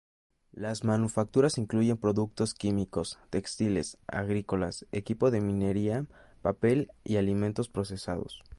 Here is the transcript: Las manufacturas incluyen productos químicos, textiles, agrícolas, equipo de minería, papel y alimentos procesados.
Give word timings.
Las 0.53 0.83
manufacturas 0.83 1.59
incluyen 1.59 1.95
productos 1.95 2.55
químicos, 2.55 3.19
textiles, 3.29 3.99
agrícolas, 4.07 4.87
equipo 4.91 5.29
de 5.29 5.41
minería, 5.41 6.07
papel 6.41 6.89
y 7.03 7.17
alimentos 7.17 7.69
procesados. 7.69 8.41